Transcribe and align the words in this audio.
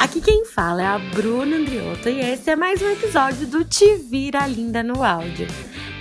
Aqui 0.00 0.18
quem 0.18 0.46
fala 0.46 0.80
é 0.80 0.86
a 0.86 0.98
Bruna 0.98 1.56
Andriotto 1.56 2.08
e 2.08 2.20
esse 2.20 2.48
é 2.48 2.56
mais 2.56 2.80
um 2.80 2.90
episódio 2.90 3.46
do 3.46 3.62
Te 3.66 3.96
Vira 3.96 4.46
Linda 4.46 4.82
no 4.82 5.04
áudio. 5.04 5.46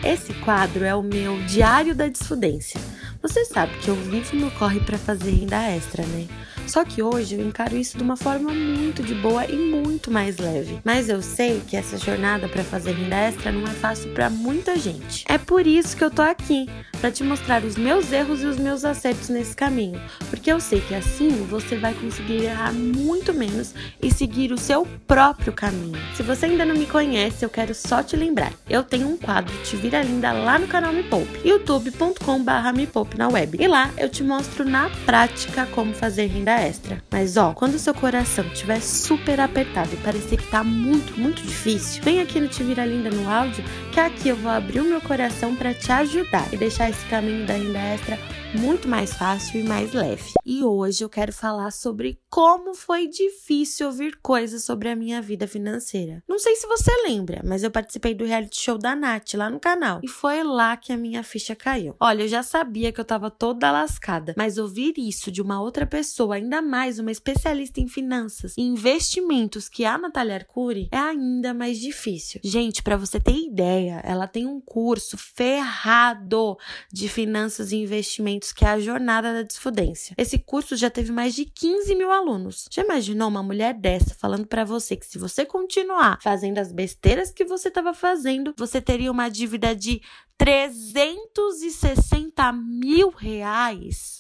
Esse 0.02 0.34
quadro 0.36 0.86
é 0.86 0.96
o 0.96 1.04
meu 1.04 1.38
Diário 1.42 1.94
da 1.94 2.08
Desfudência. 2.08 2.80
Você 3.22 3.44
sabe 3.44 3.78
que 3.80 3.90
eu 3.90 3.96
vivo 3.96 4.38
no 4.38 4.50
corre 4.52 4.80
para 4.80 4.98
fazer 4.98 5.32
renda 5.32 5.62
extra, 5.64 6.06
né? 6.06 6.30
Só 6.70 6.86
que 6.86 7.02
hoje 7.02 7.34
eu 7.34 7.42
encaro 7.42 7.76
isso 7.76 7.98
de 7.98 8.04
uma 8.04 8.16
forma 8.16 8.54
muito 8.54 9.02
de 9.02 9.16
boa 9.16 9.44
e 9.48 9.56
muito 9.56 10.12
mais 10.12 10.38
leve. 10.38 10.80
Mas 10.84 11.10
eu 11.10 11.20
sei 11.20 11.60
que 11.68 11.76
essa 11.76 11.98
jornada 11.98 12.48
para 12.48 12.64
fazer 12.64 12.92
renda 12.92 13.16
extra 13.16 13.52
não 13.52 13.64
é 13.64 13.74
fácil 13.74 14.12
para 14.12 14.30
muita 14.30 14.78
gente. 14.78 15.26
É 15.28 15.40
por 15.40 15.66
isso 15.66 15.98
que 15.98 16.04
eu 16.04 16.12
tô 16.12 16.22
aqui, 16.22 16.68
para 17.02 17.10
te 17.10 17.24
mostrar 17.24 17.64
os 17.64 17.76
meus 17.76 18.12
erros 18.12 18.44
e 18.44 18.46
os 18.46 18.58
meus 18.58 18.86
acertos 18.86 19.30
nesse 19.30 19.56
caminho, 19.56 20.00
porque 20.30 20.52
eu 20.52 20.60
sei 20.60 20.80
que 20.82 20.94
assim 20.94 21.30
você 21.50 21.76
vai 21.76 21.94
conseguir 21.96 22.44
errar 22.44 22.72
muito 22.72 23.34
menos 23.34 23.74
e 24.02 24.14
seguir 24.14 24.52
o 24.52 24.58
seu 24.58 24.86
próprio 25.08 25.52
caminho. 25.52 25.98
Se 26.16 26.22
você 26.22 26.46
ainda 26.46 26.66
não 26.66 26.76
me 26.76 26.86
conhece, 26.86 27.44
eu 27.44 27.50
quero 27.50 27.74
só 27.74 28.04
te 28.04 28.16
lembrar. 28.16 28.54
Eu 28.70 28.84
tenho 28.84 29.08
um 29.08 29.18
quadro 29.18 29.56
Te 29.64 29.76
Vira 29.76 30.04
Linda 30.04 30.32
lá 30.32 30.60
no 30.60 30.68
canal 30.68 30.94
Me 30.94 31.02
Poupe, 31.02 31.48
youtube.com/me 31.48 32.90
na 33.18 33.28
web. 33.28 33.58
E 33.60 33.68
lá 33.68 33.90
eu 33.98 34.08
te 34.08 34.22
mostro 34.22 34.64
na 34.64 34.90
prática 35.06 35.66
como 35.68 35.94
fazer 35.94 36.28
renda 36.28 36.59
extra. 36.62 37.04
Mas 37.12 37.38
ó, 37.38 37.54
quando 37.54 37.80
seu 37.80 37.94
coração 37.94 38.46
estiver 38.48 38.82
super 38.82 39.40
apertado 39.40 39.90
e 39.94 39.98
parecer 39.98 40.38
que 40.38 40.50
tá 40.50 40.64
muito, 40.64 41.20
muito 41.20 41.42
difícil, 41.42 42.04
vem 42.04 42.22
aqui 42.22 42.40
no 42.40 42.48
Te 42.48 42.64
Vira 42.64 42.86
Linda 42.86 43.10
no 43.10 43.30
áudio, 43.30 43.64
que 43.92 44.00
aqui 44.00 44.30
eu 44.30 44.36
vou 44.36 44.52
abrir 44.52 44.80
o 44.82 44.86
meu 44.86 45.02
coração 45.02 45.56
para 45.56 45.74
te 45.74 45.92
ajudar 45.92 46.54
e 46.54 46.58
deixar 46.58 46.90
esse 46.90 47.06
caminho 47.08 47.46
da 47.46 47.54
renda 47.54 47.80
extra 47.80 48.20
muito 48.54 48.88
mais 48.88 49.14
fácil 49.14 49.60
e 49.60 49.64
mais 49.64 49.94
leve. 49.94 50.34
E 50.46 50.64
hoje 50.64 51.04
eu 51.04 51.10
quero 51.10 51.32
falar 51.32 51.72
sobre 51.72 52.20
como 52.30 52.74
foi 52.76 53.08
difícil 53.08 53.88
ouvir 53.88 54.20
coisas 54.22 54.64
sobre 54.64 54.90
a 54.90 54.96
minha 54.96 55.22
vida 55.22 55.48
financeira. 55.48 56.24
Não 56.28 56.38
sei 56.38 56.56
se 56.56 56.68
você 56.68 56.92
lembra, 57.04 57.42
mas 57.44 57.64
eu 57.64 57.72
participei 57.72 58.14
do 58.14 58.26
reality 58.26 58.62
show 58.62 58.78
da 58.78 58.96
Nath 58.96 59.34
lá 59.34 59.50
no 59.50 59.60
canal 59.60 60.00
e 60.04 60.08
foi 60.08 60.44
lá 60.44 60.78
que 60.78 60.94
a 60.94 60.98
minha 60.98 61.24
ficha 61.24 61.56
caiu. 61.56 61.96
Olha, 62.00 62.24
eu 62.24 62.28
já 62.28 62.44
sabia 62.44 62.92
que 62.92 63.02
eu 63.02 63.06
tava 63.06 63.32
toda 63.32 63.72
lascada, 63.72 64.34
mas 64.38 64.58
ouvir 64.58 64.94
isso 64.98 65.32
de 65.32 65.42
uma 65.42 65.62
outra 65.62 65.86
pessoa, 65.86 66.36
ainda 66.36 66.62
mais 66.62 67.00
uma 67.00 67.12
especialista 67.12 67.82
em 67.82 67.88
finanças 67.88 68.54
e 68.58 68.62
investimentos 68.62 69.68
que 69.68 69.84
é 69.84 69.88
a 69.88 69.98
Natália 69.98 70.36
Arcuri, 70.36 70.90
é 70.92 70.98
ainda 70.98 71.54
mais 71.54 71.80
difícil. 71.80 72.40
Gente, 72.44 72.84
para 72.84 72.98
você 72.98 73.20
ter 73.20 73.36
ideia, 73.36 74.02
ela 74.06 74.28
tem 74.28 74.46
um 74.46 74.62
curso 74.62 75.18
ferrado 75.18 76.58
de 76.92 77.10
finanças 77.10 77.72
e 77.72 77.78
investimentos 77.78 78.54
que 78.54 78.64
é 78.64 78.70
a 78.70 78.80
Jornada 78.80 79.34
da 79.34 79.42
Desfudência. 79.42 80.14
Esse 80.18 80.38
curso 80.38 80.76
já 80.76 80.90
teve 80.90 81.12
mais 81.12 81.34
de 81.34 81.46
15 81.46 81.96
mil 81.96 82.12
alunos. 82.20 82.68
Já 82.70 82.84
imaginou 82.84 83.28
uma 83.28 83.42
mulher 83.42 83.74
dessa 83.74 84.14
falando 84.16 84.46
para 84.46 84.64
você 84.64 84.96
que 84.96 85.06
se 85.06 85.18
você 85.18 85.44
continuar 85.46 86.20
fazendo 86.22 86.60
as 86.60 86.72
besteiras 86.72 87.32
que 87.32 87.44
você 87.44 87.70
estava 87.70 87.92
fazendo, 87.94 88.54
você 88.58 88.80
teria 88.82 89.12
uma 89.12 89.30
dívida 89.30 89.76
de 89.76 90.02
360 90.38 92.52
mil 92.54 93.10
reais? 93.10 94.20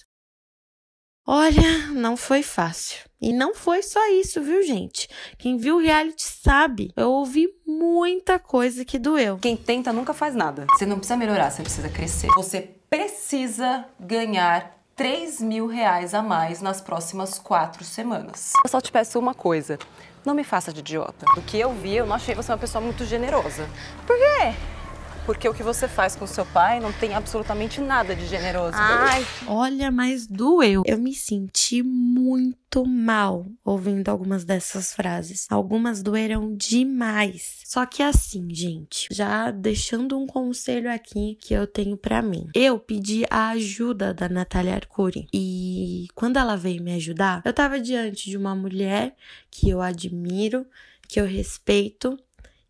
Olha, 1.31 1.89
não 1.93 2.17
foi 2.17 2.41
fácil. 2.41 3.07
E 3.21 3.31
não 3.31 3.53
foi 3.53 3.83
só 3.83 4.03
isso, 4.13 4.41
viu, 4.41 4.63
gente? 4.63 5.07
Quem 5.37 5.57
viu 5.57 5.75
o 5.75 5.79
reality 5.79 6.23
sabe. 6.23 6.91
Eu 6.97 7.11
ouvi 7.11 7.47
muita 7.67 8.39
coisa 8.39 8.83
que 8.83 8.97
doeu. 8.97 9.37
Quem 9.37 9.55
tenta 9.55 9.93
nunca 9.93 10.11
faz 10.11 10.33
nada. 10.33 10.65
Você 10.71 10.87
não 10.87 10.97
precisa 10.97 11.17
melhorar, 11.17 11.51
você 11.51 11.61
precisa 11.61 11.89
crescer. 11.89 12.29
Você 12.35 12.61
precisa 12.89 13.85
ganhar 13.99 14.78
3 14.99 15.39
mil 15.39 15.65
reais 15.65 16.13
a 16.13 16.21
mais 16.21 16.61
nas 16.61 16.81
próximas 16.81 17.39
quatro 17.39 17.85
semanas. 17.85 18.51
Eu 18.61 18.69
só 18.69 18.81
te 18.81 18.91
peço 18.91 19.17
uma 19.17 19.33
coisa. 19.33 19.79
Não 20.25 20.33
me 20.33 20.43
faça 20.43 20.73
de 20.73 20.81
idiota. 20.81 21.25
Do 21.35 21.41
que 21.41 21.57
eu 21.57 21.71
vi, 21.71 21.95
eu 21.95 22.05
não 22.05 22.17
achei 22.17 22.35
você 22.35 22.51
uma 22.51 22.57
pessoa 22.57 22.81
muito 22.81 23.05
generosa. 23.05 23.65
Por 24.05 24.17
quê? 24.17 24.53
Porque 25.29 25.47
o 25.47 25.53
que 25.53 25.61
você 25.61 25.87
faz 25.87 26.15
com 26.15 26.25
seu 26.25 26.43
pai 26.43 26.79
não 26.79 26.91
tem 26.91 27.13
absolutamente 27.13 27.79
nada 27.79 28.15
de 28.15 28.25
generoso. 28.25 28.73
Ai, 28.73 29.23
olha, 29.45 29.91
mas 29.91 30.25
doeu. 30.25 30.81
Eu 30.87 30.97
me 30.97 31.13
senti 31.13 31.83
muito 31.83 32.83
mal 32.83 33.45
ouvindo 33.63 34.09
algumas 34.09 34.43
dessas 34.43 34.91
frases. 34.91 35.45
Algumas 35.47 36.01
doeram 36.01 36.55
demais. 36.55 37.61
Só 37.63 37.85
que 37.85 38.01
assim, 38.01 38.47
gente, 38.51 39.07
já 39.11 39.51
deixando 39.51 40.17
um 40.17 40.25
conselho 40.25 40.91
aqui 40.91 41.37
que 41.39 41.53
eu 41.53 41.67
tenho 41.67 41.95
para 41.95 42.23
mim. 42.23 42.47
Eu 42.55 42.79
pedi 42.79 43.23
a 43.29 43.49
ajuda 43.49 44.11
da 44.15 44.27
Natália 44.27 44.73
Arcuri. 44.73 45.27
E 45.31 46.07
quando 46.15 46.37
ela 46.37 46.55
veio 46.55 46.81
me 46.81 46.95
ajudar, 46.95 47.43
eu 47.45 47.53
tava 47.53 47.79
diante 47.79 48.31
de 48.31 48.35
uma 48.35 48.55
mulher 48.55 49.15
que 49.51 49.69
eu 49.69 49.79
admiro, 49.79 50.65
que 51.07 51.21
eu 51.21 51.25
respeito 51.27 52.17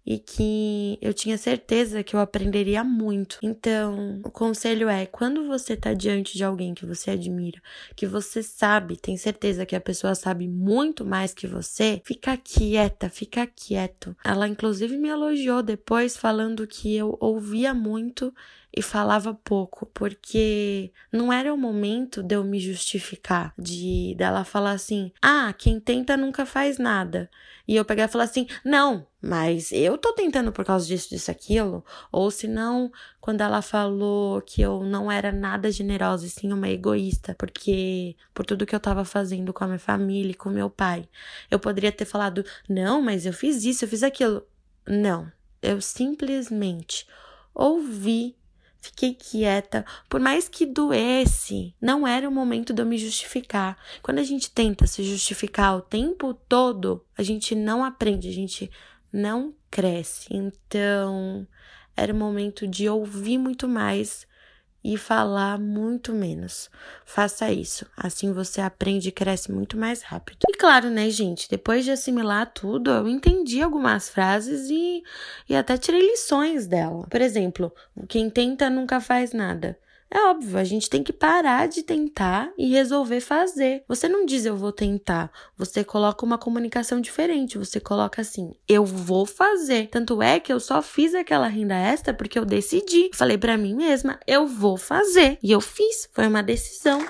e 0.10 0.18
que 0.18 0.98
eu 1.04 1.14
tinha 1.14 1.38
certeza 1.38 2.02
que 2.02 2.16
eu 2.16 2.20
aprenderia 2.20 2.84
muito. 2.84 3.38
Então, 3.44 4.20
o 4.26 4.32
conselho 4.32 4.90
é: 4.90 5.06
quando 5.06 5.46
você 5.46 5.78
tá 5.78 5.94
diante 5.94 6.36
de 6.36 6.44
alguém 6.44 6.74
que 6.74 6.84
você 6.84 7.12
admira, 7.12 7.62
que 7.96 8.08
você 8.08 8.42
sabe, 8.42 8.98
tem 8.98 9.16
certeza 9.16 9.68
que 9.68 9.76
a 9.76 9.82
pessoa 9.82 10.16
sabe 10.16 10.48
muito 10.48 11.06
mais 11.06 11.32
que 11.32 11.46
você, 11.46 12.02
fica 12.04 12.36
quieta, 12.36 13.08
fica 13.08 13.46
quieto. 13.46 14.18
Ela 14.26 14.48
inclusive 14.48 14.98
me 14.98 15.10
elogiou 15.10 15.62
depois 15.62 16.18
falando 16.18 16.66
que 16.66 16.96
eu 16.96 17.16
ouvia 17.20 17.72
muito 17.72 18.34
e 18.76 18.82
falava 18.82 19.34
pouco, 19.34 19.88
porque 19.88 20.92
não 21.12 21.34
era 21.34 21.54
o 21.54 21.58
momento 21.58 22.22
de 22.22 22.36
eu 22.36 22.44
me 22.44 22.60
justificar, 22.60 23.54
de 23.58 24.14
dela 24.18 24.44
falar 24.44 24.72
assim: 24.72 25.12
"Ah, 25.22 25.54
quem 25.58 25.80
tenta 25.80 26.16
nunca 26.16 26.46
faz 26.46 26.78
nada". 26.78 27.30
E 27.68 27.76
eu 27.76 27.84
pegar 27.86 28.06
e 28.06 28.08
falar 28.08 28.26
assim: 28.26 28.48
"Não, 28.64 29.08
mas 29.22 29.72
eu 29.72 29.98
tô 29.98 30.14
tentando 30.14 30.52
por 30.52 30.64
causa 30.64 30.86
disso, 30.86 31.10
disso, 31.10 31.32
aquilo". 31.32 31.84
Ou 32.12 32.30
se 32.30 32.48
não, 32.48 32.92
quando 33.20 33.42
ela 33.42 33.62
falou 33.62 34.42
que 34.42 34.62
eu 34.62 34.84
não 34.84 35.12
era 35.12 35.32
nada 35.32 35.72
generosa 35.72 36.26
e 36.26 36.30
sim 36.30 36.54
uma 36.54 36.70
egoísta, 36.70 37.36
porque 37.38 38.16
por 38.34 38.46
tudo 38.46 38.66
que 38.66 38.76
eu 38.76 38.80
tava 38.80 39.04
fazendo 39.04 39.52
com 39.52 39.64
a 39.64 39.68
minha 39.68 39.80
família 39.80 40.32
e 40.32 40.36
com 40.36 40.50
meu 40.50 40.70
pai, 40.70 41.08
eu 41.50 41.60
poderia 41.60 41.92
ter 41.92 42.06
falado: 42.06 42.46
"Não, 42.70 43.02
mas 43.02 43.26
eu 43.26 43.34
fiz 43.34 43.64
isso, 43.64 43.84
eu 43.84 43.90
fiz 43.90 44.04
aquilo". 44.04 44.46
Não, 44.88 45.32
eu 45.62 45.82
simplesmente 45.82 47.08
ouvi 47.54 48.39
Fiquei 48.82 49.14
quieta, 49.14 49.86
por 50.08 50.22
mais 50.22 50.48
que 50.48 50.66
doesse, 50.66 51.76
não 51.82 52.08
era 52.08 52.28
o 52.28 52.32
momento 52.32 52.74
de 52.74 52.82
eu 52.82 52.86
me 52.86 52.98
justificar. 52.98 53.78
Quando 54.02 54.20
a 54.20 54.24
gente 54.24 54.50
tenta 54.50 54.88
se 54.88 55.04
justificar 55.04 55.78
o 55.78 55.82
tempo 55.82 56.34
todo, 56.34 57.04
a 57.18 57.24
gente 57.24 57.54
não 57.56 57.84
aprende, 57.84 58.30
a 58.30 58.34
gente 58.34 58.72
não 59.12 59.54
cresce. 59.70 60.28
Então, 60.32 61.46
era 61.96 62.14
o 62.14 62.16
momento 62.16 62.66
de 62.66 62.88
ouvir 62.88 63.38
muito 63.38 63.68
mais 63.68 64.26
e 64.84 64.98
falar 64.98 65.60
muito 65.60 66.14
menos. 66.14 66.70
Faça 67.06 67.52
isso, 67.52 67.86
assim 67.98 68.32
você 68.32 68.62
aprende 68.62 69.10
e 69.10 69.12
cresce 69.12 69.52
muito 69.52 69.78
mais 69.78 70.02
rápido. 70.02 70.40
E 70.48 70.54
claro, 70.58 70.90
né, 70.90 71.10
gente, 71.10 71.50
depois 71.50 71.84
de 71.84 71.92
assimilar 71.92 72.52
tudo, 72.54 72.92
eu 72.92 73.08
entendi 73.08 73.62
algumas 73.62 74.10
frases 74.10 74.70
e, 74.70 75.04
e 75.48 75.56
até 75.56 75.78
tirei 75.78 76.02
lições 76.02 76.68
dela. 76.68 77.06
Por 77.10 77.22
exemplo, 77.22 77.74
quem 78.08 78.30
tenta 78.30 78.70
nunca 78.70 79.02
faz 79.02 79.34
nada. 79.34 79.78
É 80.12 80.28
óbvio, 80.28 80.58
a 80.58 80.64
gente 80.64 80.90
tem 80.90 81.04
que 81.04 81.14
parar 81.14 81.68
de 81.68 81.84
tentar 81.84 82.52
e 82.58 82.70
resolver 82.70 83.20
fazer. 83.22 83.84
Você 83.88 84.10
não 84.10 84.26
diz 84.26 84.44
eu 84.44 84.58
vou 84.58 84.72
tentar, 84.72 85.32
você 85.56 85.84
coloca 85.84 86.26
uma 86.26 86.38
comunicação 86.38 87.00
diferente. 87.00 87.58
Você 87.58 87.80
coloca 87.80 88.22
assim, 88.22 88.54
eu 88.68 88.84
vou 88.84 89.26
fazer. 89.26 89.88
Tanto 89.90 90.22
é 90.22 90.40
que 90.40 90.52
eu 90.52 90.60
só 90.60 90.82
fiz 90.82 91.14
aquela 91.14 91.48
renda 91.48 91.76
extra 91.76 92.14
porque 92.14 92.40
eu 92.40 92.46
decidi. 92.46 93.12
Falei 93.14 93.38
para 93.38 93.58
mim 93.58 93.76
mesma, 93.76 94.20
eu 94.26 94.48
vou 94.48 94.78
fazer. 94.78 95.38
E 95.44 95.52
eu 95.52 95.62
fiz, 95.62 96.10
foi 96.12 96.28
uma 96.28 96.42
decisão. 96.42 97.06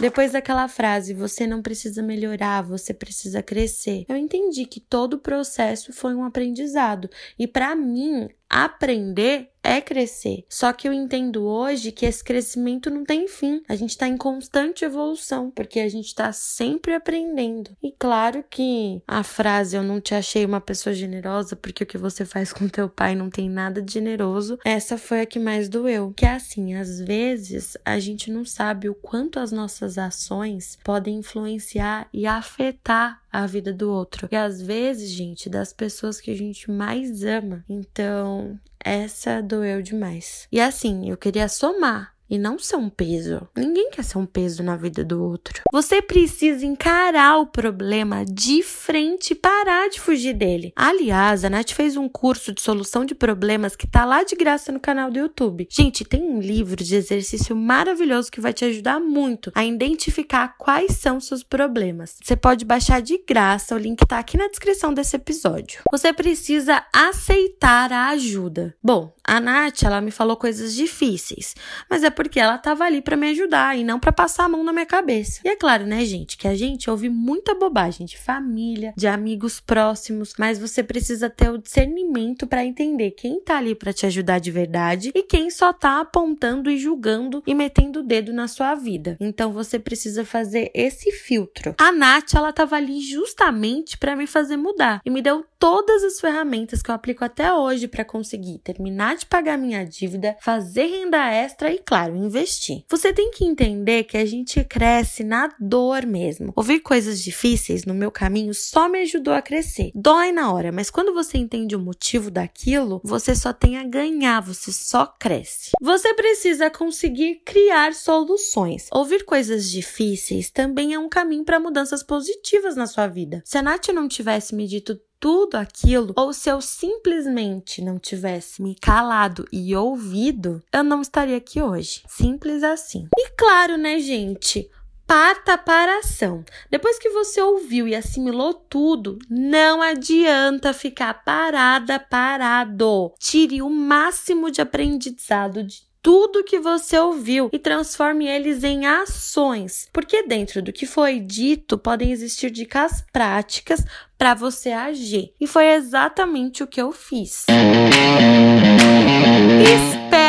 Depois 0.00 0.30
daquela 0.30 0.68
frase, 0.68 1.12
você 1.12 1.44
não 1.44 1.60
precisa 1.60 2.00
melhorar, 2.00 2.62
você 2.62 2.94
precisa 2.94 3.42
crescer. 3.42 4.04
Eu 4.08 4.16
entendi 4.16 4.64
que 4.64 4.78
todo 4.78 5.14
o 5.14 5.18
processo 5.18 5.92
foi 5.92 6.14
um 6.14 6.22
aprendizado. 6.24 7.10
E 7.36 7.48
para 7.48 7.74
mim, 7.74 8.28
aprender 8.48 9.50
é 9.62 9.80
crescer. 9.80 10.44
Só 10.48 10.72
que 10.72 10.88
eu 10.88 10.92
entendo 10.92 11.44
hoje 11.44 11.92
que 11.92 12.06
esse 12.06 12.24
crescimento 12.24 12.90
não 12.90 13.04
tem 13.04 13.28
fim. 13.28 13.62
A 13.68 13.76
gente 13.76 13.90
está 13.90 14.08
em 14.08 14.16
constante 14.16 14.84
evolução, 14.84 15.50
porque 15.50 15.80
a 15.80 15.88
gente 15.88 16.06
está 16.06 16.32
sempre 16.32 16.94
aprendendo. 16.94 17.70
E 17.82 17.92
claro 17.92 18.42
que 18.48 19.02
a 19.06 19.22
frase 19.22 19.76
eu 19.76 19.82
não 19.82 20.00
te 20.00 20.14
achei 20.14 20.44
uma 20.44 20.60
pessoa 20.60 20.94
generosa 20.94 21.54
porque 21.54 21.84
o 21.84 21.86
que 21.86 21.98
você 21.98 22.24
faz 22.24 22.52
com 22.52 22.66
teu 22.68 22.88
pai 22.88 23.14
não 23.14 23.28
tem 23.28 23.50
nada 23.50 23.82
de 23.82 23.92
generoso, 23.92 24.58
essa 24.64 24.96
foi 24.96 25.20
a 25.20 25.26
que 25.26 25.38
mais 25.38 25.68
doeu. 25.68 26.14
Que 26.16 26.24
é 26.24 26.32
assim, 26.32 26.74
às 26.74 27.00
vezes 27.00 27.76
a 27.84 27.98
gente 27.98 28.30
não 28.30 28.44
sabe 28.44 28.88
o 28.88 28.94
quanto 28.94 29.38
as 29.38 29.52
nossas 29.52 29.98
ações 29.98 30.78
podem 30.82 31.18
influenciar 31.18 32.08
e 32.12 32.26
afetar 32.26 33.20
a 33.42 33.46
vida 33.46 33.72
do 33.72 33.92
outro. 33.92 34.28
E 34.32 34.36
às 34.36 34.60
vezes, 34.60 35.10
gente, 35.10 35.48
das 35.48 35.72
pessoas 35.72 36.20
que 36.20 36.30
a 36.30 36.34
gente 36.34 36.70
mais 36.70 37.22
ama. 37.22 37.64
Então, 37.68 38.58
essa 38.80 39.40
doeu 39.40 39.80
demais. 39.80 40.48
E 40.50 40.60
assim, 40.60 41.08
eu 41.08 41.16
queria 41.16 41.48
somar 41.48 42.17
e 42.28 42.38
não 42.38 42.58
ser 42.58 42.76
um 42.76 42.88
peso. 42.88 43.48
Ninguém 43.56 43.90
quer 43.90 44.04
ser 44.04 44.18
um 44.18 44.26
peso 44.26 44.62
na 44.62 44.76
vida 44.76 45.04
do 45.04 45.22
outro. 45.22 45.62
Você 45.72 46.02
precisa 46.02 46.66
encarar 46.66 47.38
o 47.38 47.46
problema 47.46 48.24
de 48.24 48.62
frente 48.62 49.32
e 49.32 49.36
parar 49.36 49.88
de 49.88 50.00
fugir 50.00 50.34
dele. 50.34 50.72
Aliás, 50.76 51.44
a 51.44 51.50
Nath 51.50 51.70
fez 51.72 51.96
um 51.96 52.08
curso 52.08 52.52
de 52.52 52.60
solução 52.60 53.04
de 53.04 53.14
problemas 53.14 53.76
que 53.76 53.86
tá 53.86 54.04
lá 54.04 54.22
de 54.22 54.36
graça 54.36 54.70
no 54.72 54.80
canal 54.80 55.10
do 55.10 55.18
YouTube. 55.18 55.66
Gente, 55.70 56.04
tem 56.04 56.22
um 56.22 56.40
livro 56.40 56.82
de 56.82 56.94
exercício 56.94 57.54
maravilhoso 57.56 58.30
que 58.30 58.40
vai 58.40 58.52
te 58.52 58.64
ajudar 58.64 59.00
muito 59.00 59.50
a 59.54 59.64
identificar 59.64 60.56
quais 60.58 60.92
são 60.92 61.20
seus 61.20 61.42
problemas. 61.42 62.16
Você 62.22 62.36
pode 62.36 62.64
baixar 62.64 63.00
de 63.00 63.18
graça, 63.18 63.74
o 63.74 63.78
link 63.78 64.04
tá 64.06 64.18
aqui 64.18 64.36
na 64.36 64.48
descrição 64.48 64.92
desse 64.92 65.16
episódio. 65.16 65.80
Você 65.90 66.12
precisa 66.12 66.84
aceitar 66.92 67.92
a 67.92 68.08
ajuda. 68.10 68.74
Bom, 68.82 69.12
a 69.24 69.40
Nath, 69.40 69.82
ela 69.82 70.00
me 70.00 70.10
falou 70.10 70.36
coisas 70.36 70.74
difíceis, 70.74 71.54
mas 71.88 72.02
é 72.02 72.10
porque 72.18 72.40
ela 72.40 72.56
estava 72.56 72.82
ali 72.82 73.00
para 73.00 73.16
me 73.16 73.28
ajudar 73.28 73.78
e 73.78 73.84
não 73.84 74.00
para 74.00 74.10
passar 74.10 74.46
a 74.46 74.48
mão 74.48 74.64
na 74.64 74.72
minha 74.72 74.84
cabeça. 74.84 75.40
E 75.44 75.48
é 75.48 75.54
claro, 75.54 75.86
né, 75.86 76.04
gente, 76.04 76.36
que 76.36 76.48
a 76.48 76.54
gente 76.56 76.90
ouve 76.90 77.08
muita 77.08 77.54
bobagem 77.54 78.04
de 78.04 78.18
família, 78.18 78.92
de 78.96 79.06
amigos 79.06 79.60
próximos, 79.60 80.32
mas 80.36 80.58
você 80.58 80.82
precisa 80.82 81.30
ter 81.30 81.48
o 81.48 81.58
discernimento 81.58 82.44
para 82.44 82.64
entender 82.64 83.12
quem 83.12 83.40
tá 83.40 83.58
ali 83.58 83.72
para 83.72 83.92
te 83.92 84.04
ajudar 84.04 84.40
de 84.40 84.50
verdade 84.50 85.12
e 85.14 85.22
quem 85.22 85.48
só 85.48 85.72
tá 85.72 86.00
apontando 86.00 86.68
e 86.68 86.76
julgando 86.76 87.40
e 87.46 87.54
metendo 87.54 88.00
o 88.00 88.02
dedo 88.02 88.32
na 88.32 88.48
sua 88.48 88.74
vida. 88.74 89.16
Então 89.20 89.52
você 89.52 89.78
precisa 89.78 90.24
fazer 90.24 90.72
esse 90.74 91.12
filtro. 91.12 91.76
A 91.78 91.92
Nath, 91.92 92.34
ela 92.34 92.52
tava 92.52 92.74
ali 92.74 93.00
justamente 93.00 93.96
para 93.96 94.16
me 94.16 94.26
fazer 94.26 94.56
mudar 94.56 95.00
e 95.06 95.10
me 95.10 95.22
deu 95.22 95.46
todas 95.58 96.04
as 96.04 96.20
ferramentas 96.20 96.80
que 96.80 96.90
eu 96.90 96.94
aplico 96.94 97.24
até 97.24 97.52
hoje 97.52 97.88
para 97.88 98.04
conseguir 98.04 98.58
terminar 98.58 99.16
de 99.16 99.26
pagar 99.26 99.58
minha 99.58 99.84
dívida, 99.84 100.36
fazer 100.40 100.86
renda 100.86 101.30
extra 101.32 101.72
e, 101.72 101.78
claro, 101.78 102.16
investir. 102.16 102.84
Você 102.88 103.12
tem 103.12 103.30
que 103.30 103.44
entender 103.44 104.04
que 104.04 104.16
a 104.16 104.24
gente 104.24 104.62
cresce 104.64 105.24
na 105.24 105.48
dor 105.58 106.06
mesmo. 106.06 106.52
Ouvir 106.54 106.80
coisas 106.80 107.20
difíceis 107.20 107.84
no 107.84 107.94
meu 107.94 108.10
caminho 108.10 108.54
só 108.54 108.88
me 108.88 109.00
ajudou 109.02 109.34
a 109.34 109.42
crescer. 109.42 109.90
Dói 109.94 110.32
na 110.32 110.52
hora, 110.52 110.70
mas 110.70 110.90
quando 110.90 111.12
você 111.12 111.36
entende 111.38 111.74
o 111.74 111.80
motivo 111.80 112.30
daquilo, 112.30 113.00
você 113.04 113.34
só 113.34 113.52
tem 113.52 113.76
a 113.76 113.84
ganhar, 113.84 114.40
você 114.40 114.70
só 114.70 115.06
cresce. 115.06 115.72
Você 115.80 116.14
precisa 116.14 116.70
conseguir 116.70 117.42
criar 117.44 117.94
soluções. 117.94 118.88
Ouvir 118.92 119.24
coisas 119.24 119.70
difíceis 119.70 120.50
também 120.50 120.94
é 120.94 120.98
um 120.98 121.08
caminho 121.08 121.44
para 121.44 121.58
mudanças 121.58 122.02
positivas 122.02 122.76
na 122.76 122.86
sua 122.86 123.06
vida. 123.06 123.42
Se 123.44 123.58
a 123.58 123.62
Nath 123.62 123.88
não 123.88 124.06
tivesse 124.06 124.54
me 124.54 124.66
dito 124.66 124.98
tudo 125.20 125.56
aquilo, 125.56 126.12
ou 126.16 126.32
se 126.32 126.50
eu 126.50 126.60
simplesmente 126.60 127.82
não 127.82 127.98
tivesse 127.98 128.62
me 128.62 128.74
calado 128.74 129.46
e 129.52 129.74
ouvido, 129.74 130.62
eu 130.72 130.84
não 130.84 131.00
estaria 131.00 131.36
aqui 131.36 131.60
hoje. 131.60 132.02
Simples 132.08 132.62
assim. 132.62 133.08
E 133.16 133.30
claro, 133.30 133.76
né, 133.76 133.98
gente? 133.98 134.70
Parta 135.06 135.56
para 135.56 136.00
ação. 136.00 136.44
Depois 136.70 136.98
que 136.98 137.08
você 137.08 137.40
ouviu 137.40 137.88
e 137.88 137.94
assimilou 137.94 138.52
tudo, 138.52 139.18
não 139.30 139.80
adianta 139.80 140.74
ficar 140.74 141.24
parada, 141.24 141.98
parado. 141.98 143.14
Tire 143.18 143.62
o 143.62 143.70
máximo 143.70 144.50
de 144.50 144.60
aprendizado 144.60 145.64
de 145.64 145.88
tudo 146.08 146.42
que 146.42 146.58
você 146.58 146.98
ouviu 146.98 147.50
e 147.52 147.58
transforme 147.58 148.26
eles 148.26 148.64
em 148.64 148.86
ações, 148.86 149.90
porque 149.92 150.22
dentro 150.22 150.62
do 150.62 150.72
que 150.72 150.86
foi 150.86 151.20
dito 151.20 151.76
podem 151.76 152.10
existir 152.10 152.50
dicas 152.50 153.04
práticas 153.12 153.84
para 154.16 154.32
você 154.32 154.70
agir. 154.70 155.34
E 155.38 155.46
foi 155.46 155.66
exatamente 155.74 156.62
o 156.62 156.66
que 156.66 156.80
eu 156.80 156.92
fiz. 156.92 157.44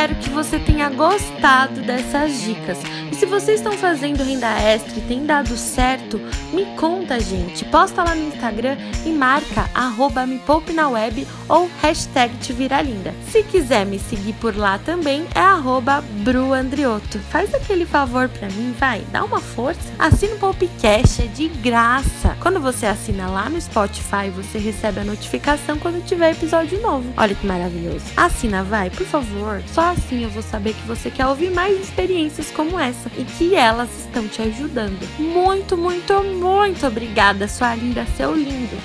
Espero 0.10 0.16
que 0.22 0.30
você 0.30 0.58
tenha 0.58 0.90
gostado 0.90 1.82
dessas 1.82 2.42
dicas. 2.42 2.80
E 3.12 3.16
se 3.16 3.28
vocês 3.28 3.60
estão 3.60 3.74
fazendo 3.74 4.24
renda 4.24 4.48
extra 4.60 4.98
e 4.98 5.02
tem 5.02 5.24
dado 5.24 5.56
certo, 5.56 6.20
me 6.52 6.66
conta, 6.78 7.20
gente. 7.20 7.64
Posta 7.66 8.04
lá 8.04 8.16
no 8.16 8.28
Instagram 8.28 8.76
e 9.06 9.10
marca 9.10 9.70
arroba 9.74 10.26
me 10.26 10.40
poupe 10.40 10.74
na 10.74 10.90
web 10.90 11.28
ou 11.48 11.70
hashtag 11.82 12.36
te 12.38 12.54
vira 12.54 12.82
linda. 12.82 13.14
Se 13.30 13.44
quiser 13.44 13.86
me 13.86 14.00
seguir 14.00 14.34
por 14.34 14.56
lá 14.56 14.80
também, 14.80 15.28
é 15.36 15.40
arroba 15.40 16.02
bruandrioto. 16.24 17.20
Faz 17.30 17.54
aquele 17.54 17.86
favor 17.86 18.28
pra 18.30 18.48
mim, 18.48 18.74
vai, 18.80 19.04
dá 19.12 19.24
uma 19.24 19.40
força. 19.40 19.80
Assina 20.00 20.36
o 20.36 20.40
Popcast, 20.40 21.22
é 21.22 21.28
de 21.28 21.50
graça. 21.50 22.36
Quando 22.40 22.60
você 22.60 22.88
assina 22.88 23.28
lá 23.28 23.48
no 23.48 23.62
Spotify, 23.62 24.30
você 24.34 24.58
recebe 24.58 25.02
a 25.02 25.04
notificação 25.04 25.78
quando 25.78 26.04
tiver 26.04 26.32
episódio 26.32 26.82
novo. 26.82 27.14
Olha 27.16 27.36
que 27.36 27.46
maravilhoso. 27.46 28.06
Assina, 28.18 28.64
vai, 28.64 28.90
por 28.90 29.06
favor. 29.06 29.62
Só 29.72 29.99
assim 30.00 30.24
eu 30.24 30.30
vou 30.30 30.42
saber 30.42 30.74
que 30.74 30.88
você 30.88 31.12
quer 31.12 31.28
ouvir 31.28 31.52
mais 31.52 31.80
experiências 31.80 32.50
como 32.50 32.80
essa 32.80 33.12
e 33.18 33.24
que 33.24 33.56
elas 33.56 33.90
estão 34.00 34.28
te 34.28 34.42
ajudando. 34.42 35.08
Muito, 35.20 35.78
muito, 35.78 36.24
muito 36.24 36.88
obrigada, 36.88 37.48
sua 37.48 37.76
linda, 37.76 38.06
seu 38.18 38.34
lindo. 38.34 38.78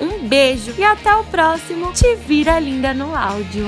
Um 0.00 0.26
beijo 0.26 0.72
e 0.78 0.84
até 0.84 1.14
o 1.14 1.24
próximo 1.24 1.92
Te 1.92 2.14
Vira 2.14 2.58
Linda 2.58 2.94
no 2.94 3.14
Áudio. 3.14 3.66